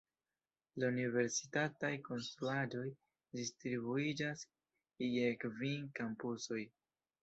La 0.83 0.87
universitataj 0.93 1.91
konstruaĵoj 2.09 2.87
distribuiĝas 3.43 4.45
je 5.15 5.33
kvin 5.47 5.91
kampusoj. 6.03 6.65